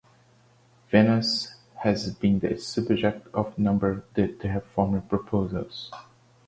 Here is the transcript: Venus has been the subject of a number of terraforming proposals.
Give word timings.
Venus 0.89 1.53
has 1.75 2.11
been 2.15 2.39
the 2.39 2.57
subject 2.57 3.27
of 3.35 3.55
a 3.55 3.61
number 3.61 3.91
of 3.91 4.13
terraforming 4.15 5.07
proposals. 5.07 5.91